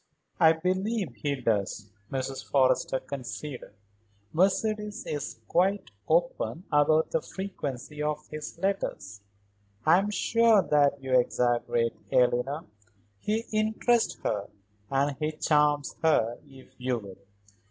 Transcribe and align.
"I 0.39 0.53
believe 0.53 1.13
he 1.13 1.35
does," 1.35 1.91
Mrs. 2.11 2.43
Forrester 2.43 2.99
conceded. 2.99 3.75
"Mercedes 4.33 5.05
is 5.05 5.39
quite 5.47 5.91
open 6.07 6.63
about 6.71 7.11
the 7.11 7.21
frequency 7.21 8.01
of 8.01 8.27
his 8.29 8.57
letters. 8.57 9.21
I 9.85 9.99
am 9.99 10.09
sure 10.09 10.63
that 10.63 11.03
you 11.03 11.13
exaggerate, 11.19 11.93
Eleanor. 12.11 12.65
He 13.19 13.45
interests 13.51 14.17
her, 14.23 14.49
and 14.89 15.17
he 15.19 15.33
charms 15.33 15.95
her 16.01 16.39
if 16.47 16.73
you 16.79 16.97
will. 16.97 17.17